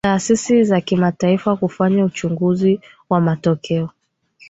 [0.03, 3.89] taasisi za kimataifa kufanya uchunguzi wa matokeo